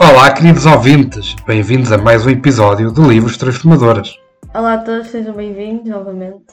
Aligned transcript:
Olá, 0.00 0.30
queridos 0.30 0.64
ouvintes, 0.64 1.34
bem-vindos 1.44 1.90
a 1.90 1.98
mais 1.98 2.24
um 2.24 2.30
episódio 2.30 2.92
de 2.92 3.00
Livros 3.00 3.36
Transformadoras. 3.36 4.16
Olá 4.54 4.74
a 4.74 4.78
todos, 4.78 5.08
sejam 5.08 5.34
bem-vindos 5.34 5.86
novamente. 5.86 6.44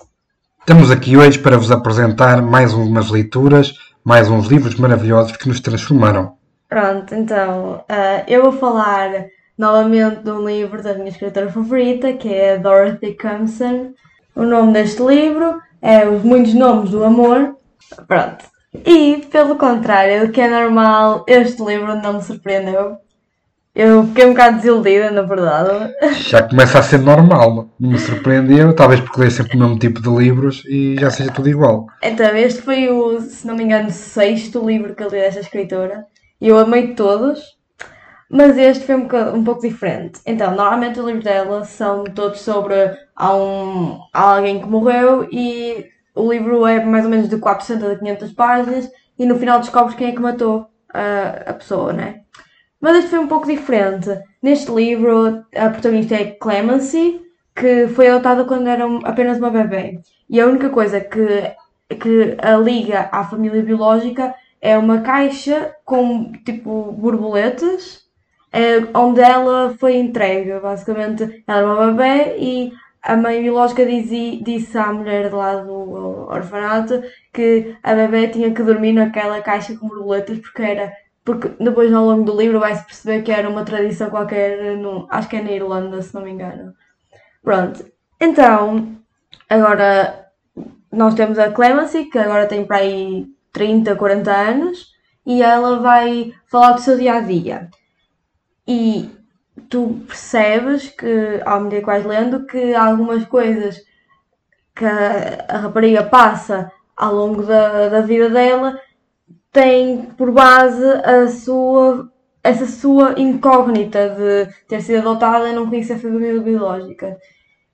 Estamos 0.61 0.89
aqui 0.89 1.15
hoje 1.15 1.37
para 1.37 1.55
vos 1.55 1.69
apresentar 1.69 2.41
mais 2.41 2.73
umas 2.73 3.11
leituras, 3.11 3.75
mais 4.03 4.31
uns 4.31 4.47
livros 4.47 4.73
maravilhosos 4.73 5.37
que 5.37 5.47
nos 5.47 5.59
transformaram. 5.59 6.35
Pronto, 6.67 7.13
então, 7.13 7.83
uh, 7.87 8.23
eu 8.27 8.41
vou 8.41 8.53
falar 8.53 9.27
novamente 9.55 10.23
de 10.23 10.31
um 10.31 10.43
livro 10.43 10.81
da 10.81 10.95
minha 10.95 11.09
escritora 11.09 11.51
favorita, 11.51 12.13
que 12.13 12.33
é 12.33 12.57
Dorothy 12.57 13.15
Compson. 13.15 13.91
O 14.35 14.41
nome 14.41 14.73
deste 14.73 15.03
livro 15.03 15.61
é 15.83 16.03
Os 16.09 16.23
Muitos 16.23 16.55
Nomes 16.55 16.89
do 16.89 17.03
Amor. 17.03 17.55
Pronto. 18.07 18.43
E, 18.73 19.23
pelo 19.31 19.55
contrário 19.55 20.25
do 20.25 20.33
que 20.33 20.41
é 20.41 20.49
normal, 20.49 21.23
este 21.27 21.63
livro 21.63 21.95
não 22.01 22.13
me 22.13 22.23
surpreendeu. 22.23 23.04
Eu 23.75 24.07
fiquei 24.07 24.25
um 24.25 24.29
bocado 24.29 24.55
desiludida, 24.55 25.11
na 25.11 25.21
verdade. 25.23 25.93
Já 26.13 26.41
começa 26.43 26.79
a 26.79 26.81
ser 26.81 26.99
normal, 26.99 27.67
não 27.77 27.91
me 27.91 27.99
surpreendeu, 27.99 28.73
talvez 28.73 29.01
porque 29.01 29.19
leio 29.19 29.31
sempre 29.31 29.57
o 29.57 29.59
mesmo 29.59 29.77
tipo 29.77 30.01
de 30.01 30.09
livros 30.09 30.63
e 30.65 30.95
já 30.97 31.11
seja 31.11 31.29
tudo 31.29 31.49
igual. 31.49 31.87
Então, 32.01 32.33
este 32.37 32.61
foi 32.61 32.87
o, 32.87 33.19
se 33.19 33.45
não 33.45 33.53
me 33.53 33.65
engano, 33.65 33.89
sexto 33.91 34.65
livro 34.65 34.95
que 34.95 35.03
eu 35.03 35.09
li 35.09 35.19
desta 35.19 35.41
escritora. 35.41 36.05
E 36.39 36.47
eu 36.47 36.57
amei 36.57 36.93
todos, 36.93 37.57
mas 38.29 38.57
este 38.57 38.85
foi 38.85 38.95
um, 38.95 39.07
um 39.33 39.43
pouco 39.43 39.61
diferente. 39.61 40.21
Então, 40.25 40.55
normalmente 40.55 40.97
os 40.97 41.05
livros 41.05 41.25
dela 41.25 41.65
são 41.65 42.05
todos 42.05 42.39
sobre 42.39 42.75
há 43.13 43.35
um, 43.35 43.99
há 44.13 44.37
alguém 44.37 44.61
que 44.61 44.67
morreu 44.69 45.27
e 45.29 45.85
o 46.15 46.31
livro 46.31 46.65
é 46.65 46.83
mais 46.83 47.03
ou 47.03 47.11
menos 47.11 47.27
de 47.27 47.37
400 47.37 47.91
a 47.91 47.95
500 47.97 48.31
páginas 48.31 48.89
e 49.19 49.25
no 49.25 49.37
final 49.37 49.59
descobres 49.59 49.97
quem 49.97 50.07
é 50.07 50.11
que 50.13 50.21
matou 50.21 50.65
a, 50.93 51.49
a 51.49 51.53
pessoa, 51.53 51.91
né? 51.91 52.21
Mas 52.85 52.97
este 52.97 53.09
foi 53.09 53.17
um 53.17 53.27
pouco 53.27 53.47
diferente. 53.47 54.11
Neste 54.43 54.71
livro, 54.71 55.43
a 55.55 55.69
protagonista 55.71 56.13
é 56.13 56.25
Clemency, 56.25 57.19
que 57.55 57.87
foi 57.87 58.07
adotada 58.07 58.45
quando 58.45 58.67
era 58.67 58.85
apenas 59.05 59.39
uma 59.39 59.49
bebê. 59.49 59.99
E 60.29 60.39
a 60.39 60.45
única 60.45 60.69
coisa 60.69 61.01
que, 61.01 61.25
que 61.95 62.37
a 62.37 62.55
liga 62.57 63.09
à 63.11 63.23
família 63.23 63.63
biológica 63.63 64.35
é 64.61 64.77
uma 64.77 65.01
caixa 65.01 65.75
com 65.83 66.31
tipo 66.45 66.91
borboletas, 66.91 68.03
é, 68.53 68.77
onde 68.93 69.19
ela 69.19 69.75
foi 69.79 69.95
entregue. 69.95 70.59
Basicamente, 70.59 71.43
ela 71.47 71.57
era 71.57 71.67
uma 71.67 71.91
bebê 71.91 72.37
e 72.37 72.71
a 73.01 73.17
mãe 73.17 73.41
biológica 73.41 73.83
disse, 73.83 74.43
disse 74.43 74.77
à 74.77 74.93
mulher 74.93 75.29
de 75.29 75.35
lá 75.35 75.55
do 75.55 76.27
orfanato 76.29 77.01
que 77.33 77.75
a 77.81 77.95
bebê 77.95 78.27
tinha 78.27 78.53
que 78.53 78.61
dormir 78.61 78.93
naquela 78.93 79.41
caixa 79.41 79.75
com 79.75 79.87
borboletas 79.87 80.37
porque 80.37 80.61
era 80.61 80.93
porque 81.25 81.49
depois 81.59 81.91
ao 81.91 82.05
longo 82.05 82.23
do 82.23 82.39
livro 82.39 82.59
vai-se 82.59 82.85
perceber 82.85 83.23
que 83.23 83.31
era 83.31 83.49
uma 83.49 83.65
tradição 83.65 84.11
qualquer, 84.11 84.77
no, 84.77 85.07
acho 85.09 85.27
que 85.27 85.35
é 85.35 85.41
na 85.41 85.51
Irlanda, 85.51 86.01
se 86.01 86.13
não 86.13 86.21
me 86.21 86.31
engano. 86.31 86.73
Pronto, 87.43 87.83
então, 88.21 88.95
agora 89.49 90.29
nós 90.91 91.15
temos 91.15 91.39
a 91.39 91.51
Clemency, 91.51 92.05
que 92.05 92.19
agora 92.19 92.47
tem 92.47 92.63
para 92.63 92.77
aí 92.77 93.25
30, 93.51 93.95
40 93.95 94.31
anos, 94.31 94.93
e 95.25 95.41
ela 95.41 95.79
vai 95.79 96.31
falar 96.45 96.73
do 96.73 96.81
seu 96.81 96.95
dia 96.95 97.15
a 97.15 97.19
dia. 97.21 97.69
E 98.67 99.09
tu 99.67 100.01
percebes 100.07 100.89
que, 100.89 101.41
ao 101.43 101.59
medida 101.61 101.81
que 101.81 101.87
vais 101.87 102.05
lendo, 102.05 102.45
que 102.45 102.75
algumas 102.75 103.25
coisas 103.25 103.81
que 104.75 104.85
a, 104.85 105.45
a 105.49 105.57
rapariga 105.57 106.03
passa 106.03 106.71
ao 106.95 107.15
longo 107.15 107.43
da, 107.43 107.89
da 107.89 108.01
vida 108.01 108.29
dela 108.29 108.79
tem 109.55 110.01
por 110.17 110.31
base 110.33 110.83
a 110.85 111.29
sua, 111.29 112.11
essa 112.43 112.67
sua 112.67 113.13
incógnita 113.17 114.09
de 114.09 114.53
ter 114.67 114.81
sido 114.81 114.99
adotada 114.99 115.47
e 115.47 115.53
não 115.53 115.69
conhecer 115.69 115.93
a 115.93 115.99
família 115.99 116.41
biológica. 116.41 117.17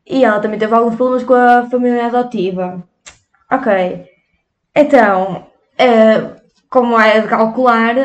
E 0.06 0.24
ela 0.24 0.40
também 0.40 0.60
teve 0.60 0.76
alguns 0.76 0.96
problemas 0.96 1.24
com 1.24 1.34
a 1.34 1.68
família 1.72 2.06
adotiva. 2.06 2.84
Ok. 3.52 4.06
Então, 4.76 5.48
é, 5.76 6.36
como 6.70 7.00
é 7.00 7.20
de 7.20 7.28
calcular, 7.28 7.96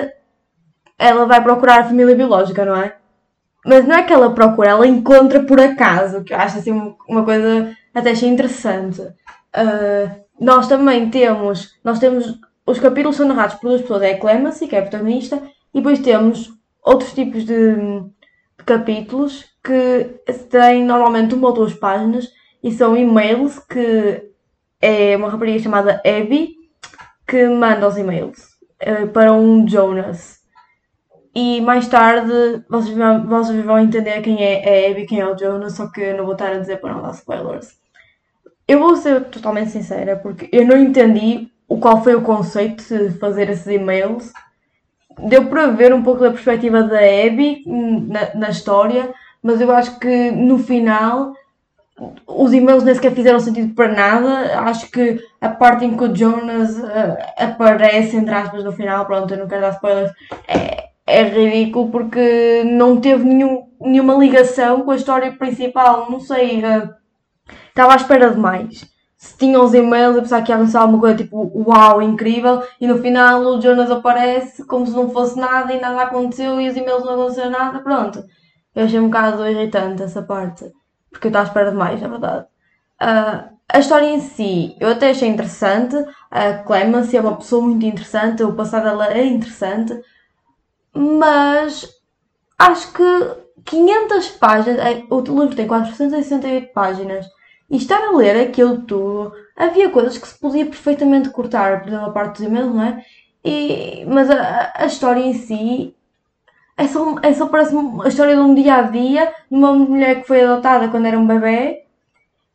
ela 0.99 1.27
vai 1.27 1.43
procurar 1.43 1.81
a 1.81 1.85
família 1.85 2.17
biológica, 2.17 2.65
não 2.65 2.77
é? 2.77 2.97
Mas 3.63 3.87
não 3.87 3.97
é 3.97 4.05
que 4.05 4.13
ela 4.13 4.33
procura, 4.33 4.71
ela 4.71 4.87
encontra 4.87 5.45
por 5.45 5.61
acaso, 5.61 6.25
que 6.25 6.33
eu 6.33 6.39
acho 6.39 6.59
assim 6.59 6.95
uma 7.07 7.25
coisa 7.25 7.77
até 7.95 8.13
achei 8.13 8.29
interessante. 8.29 9.03
Uh, 9.03 10.25
nós 10.41 10.67
também 10.67 11.11
temos, 11.11 11.79
nós 11.85 11.99
temos 11.99 12.39
os 12.67 12.81
capítulos 12.81 13.17
são 13.17 13.29
narrados 13.29 13.57
por 13.57 13.69
duas 13.69 13.83
pessoas, 13.83 14.03
é 14.03 14.13
a 14.13 14.19
Clemency, 14.19 14.67
que 14.67 14.75
é 14.75 14.81
a 14.81 14.83
protagonista, 14.83 15.41
e 15.73 15.79
depois 15.79 16.01
temos 16.01 16.53
outros 16.83 17.13
tipos 17.13 17.45
de, 17.45 17.75
de 17.77 18.65
capítulos 18.65 19.45
que 19.63 20.21
têm 20.51 20.85
normalmente 20.85 21.35
uma 21.35 21.49
ou 21.49 21.55
duas 21.55 21.75
páginas 21.75 22.29
e 22.63 22.73
são 22.73 22.97
e-mails 22.97 23.59
que 23.59 24.31
é 24.81 25.17
uma 25.17 25.29
rapariga 25.29 25.59
chamada 25.61 26.03
Abby 26.05 26.57
que 27.27 27.49
manda 27.49 27.89
os 27.89 27.97
e-mails 27.97 28.39
uh, 28.83 29.09
para 29.09 29.33
um 29.33 29.67
Jonas. 29.67 30.37
E 31.35 31.61
mais 31.61 31.87
tarde 31.89 32.65
vocês 32.69 32.97
vão, 32.97 33.27
vocês 33.27 33.65
vão 33.65 33.79
entender 33.79 34.23
quem 34.23 34.43
é 34.43 34.89
a 34.89 34.91
Abby, 34.91 35.07
quem 35.07 35.21
é 35.21 35.27
o 35.27 35.37
Jonas, 35.37 35.75
só 35.75 35.89
que 35.89 36.13
não 36.15 36.25
vou 36.25 36.33
estar 36.33 36.53
a 36.53 36.59
dizer 36.59 36.81
para 36.81 36.95
não 36.95 37.03
dar 37.03 37.11
spoilers. 37.11 37.77
Eu 38.67 38.81
vou 38.81 38.97
ser 38.97 39.25
totalmente 39.27 39.71
sincera, 39.71 40.17
porque 40.17 40.49
eu 40.51 40.67
não 40.67 40.77
entendi 40.77 41.51
o 41.77 41.81
qual 41.81 42.03
foi 42.03 42.15
o 42.15 42.23
conceito 42.23 42.83
de 42.83 43.11
fazer 43.19 43.51
esses 43.51 43.67
e-mails. 43.67 44.33
Deu 45.19 45.47
para 45.47 45.69
ver 45.69 45.93
um 45.93 46.03
pouco 46.03 46.23
da 46.23 46.31
perspectiva 46.31 46.83
da 46.83 46.99
Abby 46.99 47.63
na, 47.67 48.35
na 48.35 48.49
história, 48.51 49.13
mas 49.43 49.61
eu 49.61 49.71
acho 49.71 49.99
que 49.99 50.31
no 50.31 50.59
final 50.59 51.35
os 52.27 52.53
e-mails 52.53 52.85
nem 52.85 52.95
sequer 52.95 53.13
fizeram 53.13 53.41
sentido 53.41 53.75
para 53.75 53.93
nada. 53.93 54.61
Acho 54.61 54.91
que 54.91 55.19
a 55.41 55.49
parte 55.51 55.85
em 55.85 55.97
que 55.97 56.05
o 56.05 56.15
Jonas 56.15 56.79
uh, 56.79 57.17
aparece, 57.39 58.17
entre 58.17 58.35
aspas, 58.35 58.65
no 58.65 58.73
final, 58.73 59.07
pronto, 59.07 59.33
eu 59.33 59.39
não 59.39 59.49
quero 59.49 59.63
dar 59.63 59.73
spoilers, 59.73 60.13
é, 60.49 60.89
é 61.07 61.23
ridículo 61.25 61.91
porque 61.91 62.65
não 62.65 63.01
teve 63.01 63.25
nenhum, 63.25 63.67
nenhuma 63.81 64.15
ligação 64.15 64.83
com 64.83 64.91
a 64.91 64.97
história 64.97 65.33
principal. 65.33 66.11
Não 66.11 66.21
sei, 66.21 66.63
uh, 66.65 66.95
estava 67.69 67.93
à 67.93 67.97
espera 67.97 68.31
de 68.31 68.39
mais 68.39 68.96
se 69.17 69.37
tinham 69.37 69.65
os 69.65 69.73
e-mails, 69.73 70.17
eu 70.17 70.23
pensava 70.23 70.43
que 70.43 70.53
ia 70.53 70.57
avançar 70.57 70.83
alguma 70.83 71.01
coisa 71.01 71.17
tipo 71.17 71.51
uau, 71.55 72.03
incrível, 72.03 72.63
e 72.81 72.87
no 72.87 72.99
final 72.99 73.41
o 73.43 73.61
Jonas 73.61 73.91
aparece 73.91 74.65
como 74.65 74.87
se 74.87 74.93
não 74.93 75.11
fosse 75.11 75.39
nada 75.39 75.73
e 75.73 75.81
nada 75.81 76.03
aconteceu 76.03 76.61
e 76.61 76.69
os 76.69 76.77
e-mails 76.77 77.05
não 77.05 77.15
aconteceram 77.15 77.51
nada, 77.51 77.79
pronto. 77.81 78.23
Eu 78.75 78.85
achei 78.85 79.01
um 79.01 79.07
bocado 79.07 79.47
irritante 79.49 80.03
essa 80.03 80.23
parte, 80.23 80.71
porque 81.11 81.29
eu 81.29 81.31
estava 81.31 81.47
à 81.47 81.49
espera 81.49 81.71
de 81.71 81.77
mais, 81.77 82.01
na 82.01 82.09
verdade. 82.09 82.47
Uh, 83.01 83.57
a 83.69 83.79
história 83.79 84.07
em 84.07 84.21
si, 84.21 84.77
eu 84.79 84.91
até 84.91 85.11
achei 85.11 85.29
interessante, 85.29 85.97
a 86.31 86.55
Clemency 86.59 87.17
é 87.17 87.21
uma 87.21 87.37
pessoa 87.37 87.63
muito 87.63 87.85
interessante, 87.85 88.43
o 88.43 88.53
passado 88.53 88.85
dela 88.85 89.13
é 89.13 89.25
interessante, 89.25 89.99
mas 90.95 91.89
acho 92.59 92.93
que 92.93 93.03
500 93.65 94.29
páginas, 94.33 94.79
é, 94.79 95.05
o 95.11 95.21
livro 95.21 95.57
tem 95.57 95.67
468 95.67 96.73
páginas, 96.73 97.27
e 97.71 97.77
estar 97.77 98.01
a 98.01 98.17
ler 98.17 98.37
aquilo 98.37 98.83
tudo, 98.83 99.33
havia 99.57 99.91
coisas 99.91 100.17
que 100.19 100.29
se 100.29 100.39
podia 100.39 100.65
perfeitamente 100.67 101.31
cortar, 101.31 101.81
por 101.81 101.89
exemplo, 101.89 102.07
a 102.07 102.13
parte 102.13 102.39
dos 102.39 102.47
e-mails, 102.47 102.75
não 102.75 102.83
é? 102.83 103.05
E, 103.45 104.05
mas 104.07 104.31
a, 104.31 104.73
a 104.77 104.87
história 104.87 105.21
em 105.21 105.35
si 105.35 105.95
é 106.77 106.87
só, 106.87 107.17
é 107.23 107.33
só 107.33 107.47
parece 107.47 107.75
a 108.05 108.09
história 108.09 108.35
de 108.35 108.41
um 108.41 108.55
dia 108.55 108.77
a 108.77 108.83
dia 108.83 109.27
de 109.51 109.57
uma 109.57 109.73
mulher 109.73 110.21
que 110.21 110.29
foi 110.29 110.43
adotada 110.43 110.89
quando 110.89 111.07
era 111.07 111.19
um 111.19 111.27
bebê. 111.27 111.83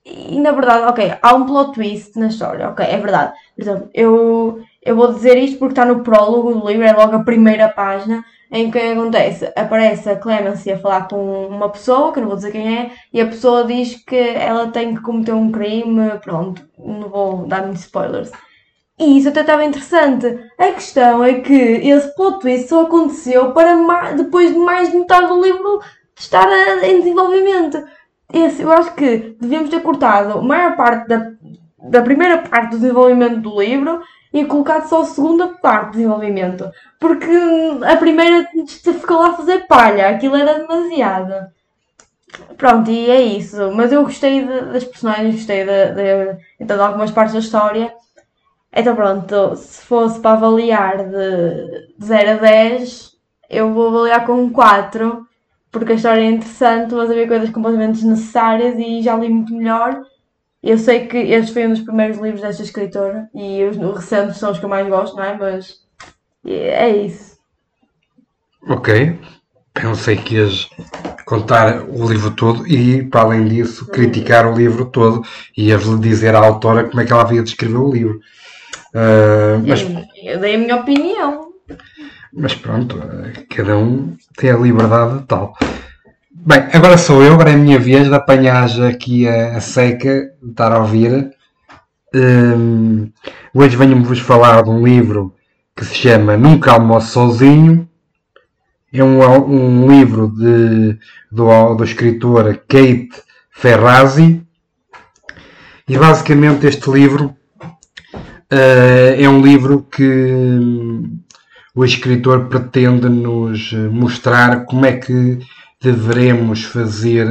E 0.06 0.40
na 0.40 0.52
verdade, 0.52 0.84
ok, 0.86 1.14
há 1.22 1.36
um 1.36 1.46
plot 1.46 1.74
twist 1.74 2.18
na 2.18 2.28
história, 2.28 2.70
ok, 2.70 2.86
é 2.86 2.98
verdade. 2.98 3.34
Por 3.56 3.62
exemplo, 3.62 3.90
eu, 3.94 4.64
eu 4.82 4.96
vou 4.96 5.14
dizer 5.14 5.38
isto 5.38 5.60
porque 5.60 5.74
está 5.74 5.86
no 5.86 6.04
prólogo 6.04 6.54
do 6.54 6.68
livro, 6.68 6.84
é 6.84 6.94
logo 6.94 7.16
a 7.16 7.24
primeira 7.24 7.70
página 7.70 8.24
em 8.52 8.70
que 8.70 8.78
acontece? 8.78 9.52
Aparece 9.56 10.10
a 10.10 10.16
Clemency 10.18 10.72
a 10.72 10.80
falar 10.80 11.08
com 11.08 11.48
uma 11.48 11.70
pessoa, 11.70 12.12
que 12.12 12.20
não 12.20 12.28
vou 12.28 12.36
dizer 12.36 12.52
quem 12.52 12.78
é, 12.80 12.92
e 13.14 13.22
a 13.22 13.26
pessoa 13.26 13.64
diz 13.64 13.96
que 14.04 14.16
ela 14.16 14.68
tem 14.68 14.94
que 14.94 15.02
cometer 15.02 15.32
um 15.32 15.52
crime, 15.52 16.20
pronto, 16.22 16.68
não 16.78 17.10
vou 17.10 17.48
dar 17.48 17.64
muitos 17.64 17.84
spoilers. 17.84 18.30
E 19.00 19.18
isso 19.18 19.30
até 19.30 19.42
estava 19.42 19.64
interessante. 19.64 20.28
A 20.60 20.74
questão 20.74 21.24
é 21.24 21.36
que 21.36 21.54
esse 21.54 22.14
plot 22.14 22.40
twist 22.42 22.68
só 22.68 22.84
aconteceu 22.84 23.52
para 23.54 24.12
depois 24.12 24.54
de 24.54 24.60
mais 24.60 24.92
de 24.92 24.98
metade 24.98 25.28
do 25.28 25.42
livro 25.42 25.82
estar 26.16 26.48
em 26.84 27.00
desenvolvimento. 27.00 27.84
Esse, 28.32 28.62
eu 28.62 28.72
acho 28.72 28.94
que 28.94 29.36
devíamos 29.40 29.70
ter 29.70 29.82
cortado 29.82 30.40
a 30.40 30.42
maior 30.42 30.76
parte 30.76 31.08
da, 31.08 31.32
da 31.90 32.02
primeira 32.02 32.40
parte 32.40 32.72
do 32.72 32.80
desenvolvimento 32.80 33.40
do 33.40 33.60
livro 33.62 34.02
e 34.34 34.46
colocado 34.46 34.88
só 34.88 35.02
a 35.02 35.06
segunda 35.06 35.48
parte 35.48 35.92
de 35.92 35.98
desenvolvimento. 35.98 36.72
Porque 37.00 37.32
a 37.86 37.98
primeira 37.98 38.48
ficou 38.68 39.18
lá 39.18 39.30
a 39.30 39.34
fazer 39.34 39.68
palha, 39.68 40.10
aquilo 40.10 40.36
era 40.36 40.60
demasiado. 40.60 41.52
Pronto, 42.58 42.90
e 42.90 43.10
é 43.10 43.22
isso. 43.22 43.72
Mas 43.74 43.92
eu 43.92 44.04
gostei 44.04 44.46
de, 44.46 44.62
das 44.72 44.84
personagens, 44.84 45.36
gostei 45.36 45.66
de, 45.66 45.94
de, 45.94 46.38
então, 46.60 46.78
de 46.78 46.84
algumas 46.84 47.12
partes 47.12 47.34
da 47.34 47.40
história. 47.40 47.94
Então 48.74 48.96
pronto, 48.96 49.56
se 49.58 49.82
fosse 49.82 50.20
para 50.22 50.32
avaliar 50.32 50.98
de, 51.10 51.90
de 51.98 52.06
0 52.06 52.32
a 52.32 52.36
10, 52.36 53.12
eu 53.50 53.74
vou 53.74 53.90
avaliar 53.90 54.26
com 54.26 54.34
um 54.34 54.50
4, 54.50 55.28
porque 55.70 55.92
a 55.92 55.96
história 55.96 56.22
é 56.22 56.32
interessante, 56.32 56.94
mas 56.94 57.12
havia 57.12 57.28
coisas 57.28 57.50
completamente 57.50 57.96
desnecessárias 57.96 58.76
e 58.78 59.02
já 59.02 59.16
li 59.18 59.28
muito 59.28 59.54
melhor. 59.54 60.02
Eu 60.64 60.78
sei 60.78 61.08
que 61.08 61.18
este 61.18 61.54
foi 61.54 61.66
um 61.66 61.72
dos 61.72 61.82
primeiros 61.82 62.18
livros 62.18 62.42
desta 62.42 62.62
escritora 62.62 63.28
e 63.34 63.64
os 63.66 63.78
recentes 63.78 64.38
são 64.38 64.52
os 64.52 64.60
que 64.60 64.66
eu 64.66 64.70
mais 64.70 64.88
gosto, 64.88 65.16
não 65.16 65.24
é? 65.24 65.36
Mas 65.36 65.80
é 66.46 66.90
isso. 66.90 67.38
Ok. 68.68 69.20
Pensei 69.74 70.18
que 70.18 70.36
ias 70.36 70.70
contar 71.26 71.84
o 71.84 72.08
livro 72.08 72.32
todo 72.32 72.68
e, 72.68 73.04
para 73.04 73.22
além 73.22 73.48
disso, 73.48 73.88
criticar 73.88 74.46
o 74.46 74.56
livro 74.56 74.86
todo 74.86 75.24
e 75.58 75.70
ias 75.70 75.84
dizer 76.00 76.36
à 76.36 76.40
autora 76.40 76.84
como 76.84 77.02
é 77.02 77.06
que 77.06 77.12
ela 77.14 77.22
havia 77.22 77.42
de 77.42 77.50
escrever 77.50 77.78
o 77.78 77.92
livro. 77.92 78.20
Uh, 78.94 79.66
mas... 79.66 79.82
eu, 79.82 80.34
eu 80.34 80.40
dei 80.40 80.56
a 80.56 80.58
minha 80.58 80.76
opinião. 80.76 81.54
Mas 82.34 82.54
pronto, 82.54 83.02
cada 83.50 83.78
um 83.78 84.16
tem 84.38 84.52
a 84.52 84.58
liberdade 84.58 85.20
de 85.20 85.26
tal. 85.26 85.54
Bem, 86.34 86.60
agora 86.74 86.98
sou 86.98 87.22
eu, 87.22 87.34
agora 87.34 87.52
é 87.52 87.56
a 87.56 87.58
minha 87.58 87.78
vez 87.78 88.08
de 88.08 88.16
apanhar 88.16 88.66
aqui 88.84 89.28
a, 89.28 89.58
a 89.58 89.60
seca, 89.60 90.32
de 90.42 90.50
estar 90.50 90.72
a 90.72 90.80
ouvir. 90.80 91.30
Um, 92.16 93.12
hoje 93.54 93.76
venho-vos 93.76 94.20
falar 94.20 94.64
de 94.64 94.70
um 94.70 94.82
livro 94.82 95.36
que 95.76 95.84
se 95.84 95.94
chama 95.94 96.38
Nunca 96.38 96.72
Almoço 96.72 97.12
Sozinho. 97.12 97.88
É 98.94 99.04
um, 99.04 99.20
um 99.22 99.92
livro 99.92 100.30
de, 100.30 100.98
do, 101.30 101.76
do 101.76 101.84
escritor 101.84 102.64
Kate 102.66 103.12
Ferrazzi. 103.52 104.42
E 105.86 105.98
basicamente 105.98 106.66
este 106.66 106.90
livro 106.90 107.36
uh, 108.06 109.22
é 109.22 109.28
um 109.28 109.42
livro 109.42 109.84
que 109.84 110.34
o 111.76 111.84
escritor 111.84 112.48
pretende 112.48 113.10
nos 113.10 113.74
mostrar 113.74 114.64
como 114.64 114.86
é 114.86 114.94
que 114.94 115.40
devemos 115.82 116.64
fazer 116.64 117.28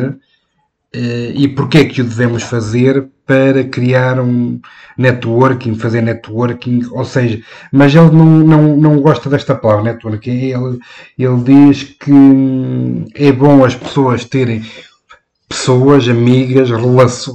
uh, 0.95 1.33
e 1.35 1.49
porque 1.49 1.79
é 1.79 1.85
que 1.85 2.01
o 2.01 2.05
devemos 2.05 2.43
fazer? 2.43 3.09
Para 3.27 3.63
criar 3.63 4.19
um 4.19 4.61
networking, 4.99 5.77
fazer 5.77 6.01
networking, 6.01 6.85
ou 6.91 7.05
seja, 7.05 7.41
mas 7.73 7.95
ele 7.95 8.11
não, 8.11 8.27
não, 8.27 8.77
não 8.77 9.01
gosta 9.01 9.31
desta 9.31 9.55
palavra 9.55 9.85
networking, 9.85 10.31
ele, 10.33 10.79
ele 11.17 11.43
diz 11.45 11.85
que 11.85 12.13
é 13.15 13.31
bom 13.31 13.65
as 13.65 13.77
pessoas 13.77 14.25
terem 14.25 14.63
pessoas, 15.49 16.09
amigas, 16.09 16.71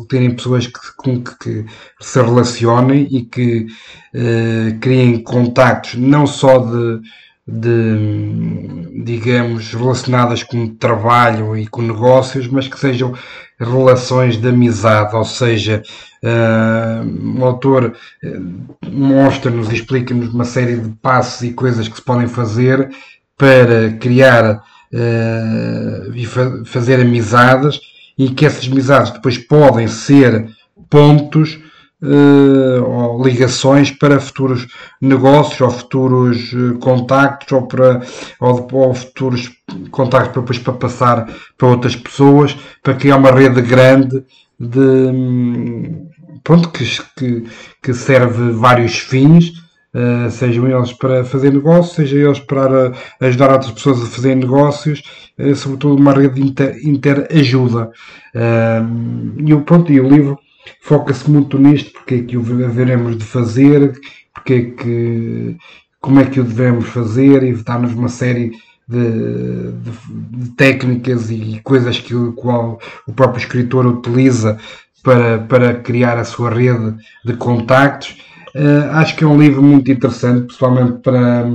terem 0.07 0.35
pessoas 0.35 0.67
que, 0.67 0.79
com 0.95 1.21
que, 1.21 1.37
que, 1.37 1.65
se 1.99 2.21
relacionem 2.21 3.07
e 3.11 3.25
que 3.25 3.67
uh, 4.13 4.79
criem 4.79 5.21
contactos 5.21 5.95
não 5.95 6.25
só 6.25 6.59
de, 6.59 7.01
de, 7.47 9.03
digamos, 9.03 9.71
relacionadas 9.73 10.41
com 10.43 10.67
trabalho 10.75 11.55
e 11.55 11.67
com 11.67 11.81
negócios, 11.81 12.47
mas 12.47 12.67
que 12.67 12.79
sejam 12.79 13.13
relações 13.59 14.37
de 14.37 14.47
amizade, 14.49 15.15
ou 15.15 15.23
seja, 15.23 15.81
uh, 16.23 17.39
o 17.39 17.45
autor 17.45 17.95
uh, 18.23 18.89
mostra-nos 18.91 19.69
e 19.71 19.75
explica-nos 19.75 20.33
uma 20.33 20.43
série 20.43 20.77
de 20.77 20.89
passos 21.01 21.43
e 21.43 21.53
coisas 21.53 21.87
que 21.87 21.95
se 21.95 22.01
podem 22.01 22.27
fazer 22.27 22.89
para 23.37 23.91
criar 23.99 24.55
uh, 24.91 26.15
e 26.15 26.25
fa 26.25 26.63
fazer 26.65 26.99
amizades 26.99 27.79
e 28.17 28.29
que 28.29 28.45
essas 28.45 28.69
amizades 28.69 29.11
depois 29.11 29.37
podem 29.37 29.87
ser 29.87 30.49
pontos 30.89 31.59
ou 32.07 33.23
ligações 33.23 33.91
para 33.91 34.19
futuros 34.19 34.67
negócios 35.01 35.61
ou 35.61 35.69
futuros 35.69 36.53
uh, 36.53 36.77
contactos 36.79 37.51
ou 37.51 37.67
para 37.67 38.01
ou, 38.39 38.67
ou, 38.71 38.93
futuros 38.93 39.51
contactos 39.91 40.31
para, 40.31 40.41
depois 40.41 40.59
para 40.59 40.73
passar 40.73 41.29
para 41.57 41.67
outras 41.67 41.95
pessoas 41.95 42.55
para 42.83 42.93
criar 42.93 43.17
uma 43.17 43.31
rede 43.31 43.61
grande 43.61 44.23
de 44.59 44.79
hum, 44.79 46.07
pronto 46.43 46.69
que, 46.69 46.85
que, 47.17 47.43
que 47.81 47.93
serve 47.93 48.51
vários 48.51 48.97
fins 48.97 49.65
Uh, 49.95 50.29
sejam 50.29 50.67
eles 50.67 50.91
para 50.91 51.23
fazer 51.23 51.53
negócios, 51.53 51.95
sejam 51.95 52.19
eles 52.19 52.39
para 52.39 52.91
ajudar 53.21 53.49
outras 53.53 53.71
pessoas 53.71 54.03
a 54.03 54.05
fazer 54.07 54.35
negócios, 54.35 55.01
uh, 55.39 55.55
sobretudo 55.55 55.95
uma 55.95 56.11
rede 56.11 56.51
de 56.51 56.89
interajuda. 56.89 57.91
Uh, 58.35 59.39
e, 59.39 59.55
pronto, 59.61 59.93
e 59.93 60.01
o 60.01 60.09
livro 60.09 60.37
foca-se 60.81 61.29
muito 61.29 61.57
nisto, 61.57 61.91
porque 61.93 62.15
é 62.15 62.21
que 62.21 62.37
o 62.37 62.41
veremos 62.41 63.17
de 63.17 63.23
fazer, 63.23 63.93
porque 64.33 64.53
é 64.53 64.61
que, 64.61 65.57
como 65.99 66.19
é 66.19 66.25
que 66.25 66.39
o 66.39 66.43
devemos 66.43 66.87
fazer 66.87 67.43
e 67.43 67.53
dá-nos 67.53 67.93
uma 67.93 68.09
série 68.09 68.51
de, 68.87 69.71
de, 69.71 70.43
de, 70.43 70.49
técnicas 70.51 71.31
e 71.31 71.59
coisas 71.63 71.99
que 71.99 72.13
o, 72.13 72.33
qual 72.33 72.79
o 73.07 73.13
próprio 73.13 73.39
escritor 73.39 73.85
utiliza 73.85 74.57
para, 75.03 75.39
para 75.39 75.73
criar 75.75 76.17
a 76.17 76.23
sua 76.23 76.49
rede 76.49 76.95
de 77.25 77.35
contactos 77.35 78.15
Uh, 78.55 78.89
acho 78.91 79.17
que 79.17 79.23
é 79.25 79.27
um 79.27 79.37
livro 79.37 79.61
muito 79.61 79.91
interessante, 79.91 80.47
pessoalmente 80.47 80.99
para, 81.01 81.45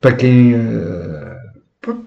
para 0.00 0.12
quem. 0.16 0.54
Uh, 0.54 1.40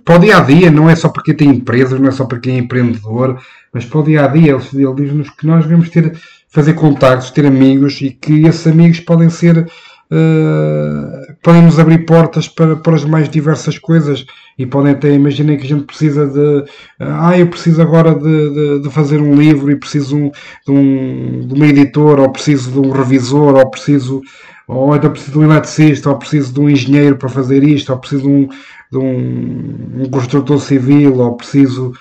para 0.06 0.16
o 0.16 0.20
dia 0.20 0.38
a 0.38 0.42
dia, 0.42 0.70
não 0.70 0.90
é 0.90 0.96
só 0.96 1.10
para 1.10 1.24
quem 1.24 1.36
tem 1.36 1.50
empresas, 1.50 2.00
não 2.00 2.08
é 2.08 2.12
só 2.12 2.26
para 2.26 2.40
quem 2.40 2.56
é 2.56 2.60
empreendedor, 2.60 3.42
mas 3.74 3.86
para 3.86 4.00
o 4.00 4.04
dia 4.04 4.26
a 4.26 4.28
dia. 4.28 4.54
Ele, 4.54 4.84
ele 4.84 4.96
diz-nos 4.96 5.30
que 5.32 5.48
nós 5.48 5.64
devemos 5.64 5.90
ter, 5.90 6.16
fazer 6.48 6.74
contactos, 6.74 7.32
ter 7.32 7.46
amigos 7.46 8.00
e 8.02 8.12
que 8.12 8.46
esses 8.46 8.68
amigos 8.68 9.00
podem 9.00 9.30
ser 9.30 9.68
uh, 10.14 11.34
podem 11.42 11.64
nos 11.64 11.80
abrir 11.80 12.06
portas 12.06 12.48
para, 12.48 12.76
para 12.76 12.96
as 12.96 13.04
mais 13.04 13.30
diversas 13.30 13.78
coisas 13.80 14.26
e 14.58 14.66
podem 14.66 14.92
até 14.92 15.12
imaginar 15.12 15.58
que 15.58 15.64
a 15.64 15.70
gente 15.70 15.86
precisa 15.86 16.28
de 16.28 16.40
uh, 16.40 16.66
ah, 17.00 17.38
eu 17.38 17.48
preciso 17.48 17.82
agora 17.82 18.14
de, 18.14 18.50
de, 18.50 18.80
de, 18.82 18.90
fazer 18.90 19.20
um 19.20 19.36
livro 19.36 19.72
e 19.72 19.76
preciso 19.76 20.16
um, 20.16 20.32
de, 20.66 20.72
um, 20.72 21.48
de 21.48 21.54
uma 21.54 21.68
editora 21.68 22.22
ou 22.22 22.32
preciso 22.32 22.72
de 22.72 22.80
um 22.80 22.92
revisor 22.92 23.56
ou 23.56 23.70
preciso 23.70 24.22
ou 24.68 24.96
então 24.96 25.12
preciso 25.12 25.32
de 25.34 25.40
um 25.40 25.52
eletricista 25.52 26.10
ou 26.10 26.18
preciso 26.18 26.54
de 26.54 26.60
um 26.60 26.70
engenheiro 26.70 27.18
para 27.18 27.30
fazer 27.30 27.64
isto 27.64 27.92
ou 27.92 27.98
preciso 27.98 28.24
de 28.24 28.30
um, 28.30 28.50
de 28.94 28.98
um, 28.98 30.04
um 30.04 30.10
construtor 30.10 30.60
civil 30.60 31.18
ou 31.20 31.36
preciso 31.36 31.92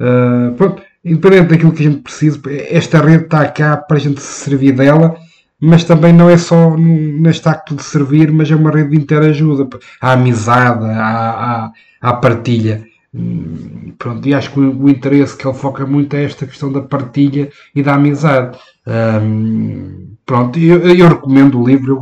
uh, 0.00 0.54
pronto, 0.54 0.82
independente 1.04 1.48
daquilo 1.48 1.72
que 1.72 1.86
a 1.86 1.90
gente 1.90 2.02
precisa 2.02 2.40
esta 2.68 3.00
rede 3.00 3.24
está 3.24 3.48
cá 3.48 3.76
para 3.76 3.96
a 3.96 4.00
gente 4.00 4.20
se 4.20 4.44
servir 4.44 4.72
dela 4.72 5.16
mas 5.64 5.84
também 5.84 6.12
não 6.12 6.28
é 6.28 6.36
só 6.36 6.76
neste 6.76 7.48
acto 7.48 7.76
de 7.76 7.84
servir, 7.84 8.32
mas 8.32 8.50
é 8.50 8.56
uma 8.56 8.72
rede 8.72 8.90
de 8.90 8.96
interajuda, 8.96 9.68
a 10.00 10.12
amizade, 10.14 10.84
a, 10.84 12.12
partilha. 12.14 12.84
Hum, 13.14 13.92
pronto, 13.96 14.26
e 14.28 14.34
acho 14.34 14.50
que 14.50 14.58
o, 14.58 14.88
interesse 14.88 15.36
que 15.36 15.46
ele 15.46 15.56
foca 15.56 15.86
muito 15.86 16.16
é 16.16 16.24
esta 16.24 16.46
questão 16.48 16.72
da 16.72 16.80
partilha 16.80 17.48
e 17.76 17.80
da 17.80 17.94
amizade. 17.94 18.58
Um, 18.84 20.16
pronto, 20.26 20.58
eu, 20.58 20.80
eu, 20.80 21.08
recomendo 21.08 21.60
o 21.60 21.64
livro, 21.64 21.92
eu 21.92 22.00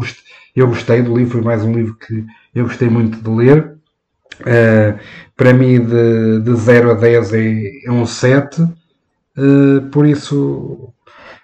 eu 0.57 0.67
gostei 0.67 1.03
do 1.03 1.17
livro, 1.17 1.33
foi 1.33 1.43
mais 1.43 1.63
um 1.63 1.73
livro 1.73 1.95
que 1.97 2.25
eu 2.55 2.65
gostei 2.65 2.89
muito 2.89 3.21
de 3.23 3.31
ler. 3.31 3.77
Uh, 4.41 4.99
para 5.41 5.55
mim, 5.55 5.83
de, 5.83 6.41
de 6.41 6.55
0 6.55 6.91
a 6.91 6.95
10 6.95 7.33
é, 7.33 7.87
é 7.87 7.91
um 7.91 8.05
7, 8.05 8.61
uh, 8.61 8.69
por 9.91 10.05
isso 10.05 10.93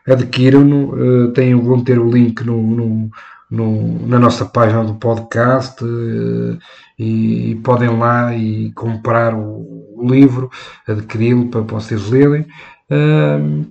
adquiram-no, 0.07 0.93
uh, 0.93 1.33
têm, 1.33 1.55
vão 1.55 1.83
ter 1.83 1.99
o 1.99 2.11
link 2.11 2.45
no, 2.45 2.61
no, 2.61 3.11
no, 3.51 4.07
na 4.07 4.19
nossa 4.19 4.45
página 4.45 4.85
do 4.85 4.97
podcast 4.97 5.83
uh, 5.83 6.59
e, 6.99 7.53
e, 7.53 7.55
podem 7.65 7.89
lá 7.89 8.37
e 8.37 8.71
comprar 8.73 9.35
o, 9.35 9.95
o 9.97 10.07
livro, 10.07 10.51
adquiri-lo 10.87 11.49
para 11.49 11.63
vocês 11.63 12.11
lerem. 12.11 12.47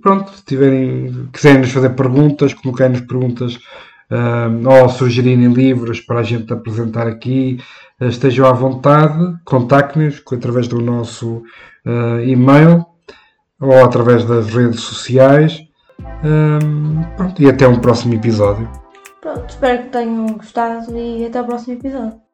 Pronto, 0.02 0.32
se 0.32 0.44
tiverem, 0.44 1.28
quiserem 1.32 1.60
nos 1.60 1.70
fazer 1.70 1.90
perguntas, 1.90 2.52
coloquem-nos 2.52 3.00
perguntas 3.02 3.60
uh, 4.10 4.82
ou 4.82 4.88
sugerirem 4.88 5.52
livros 5.52 6.00
para 6.00 6.20
a 6.20 6.22
gente 6.22 6.52
apresentar 6.52 7.06
aqui, 7.06 7.58
uh, 8.00 8.06
estejam 8.06 8.46
à 8.46 8.52
vontade, 8.52 9.36
contactem-nos 9.44 10.22
através 10.32 10.68
do 10.68 10.80
nosso 10.80 11.42
e-mail 12.26 12.84
ou 13.60 13.84
através 13.84 14.24
das 14.24 14.52
redes 14.52 14.80
sociais. 14.80 15.60
Pronto, 17.16 17.40
e 17.40 17.48
até 17.48 17.68
um 17.68 17.78
próximo 17.78 18.14
episódio. 18.14 18.68
Pronto, 19.20 19.48
espero 19.48 19.84
que 19.84 19.88
tenham 19.90 20.26
gostado 20.26 20.98
e 20.98 21.26
até 21.26 21.40
o 21.40 21.46
próximo 21.46 21.74
episódio. 21.74 22.25